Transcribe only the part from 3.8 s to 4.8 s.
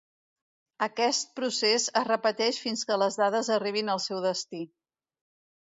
al seu destí.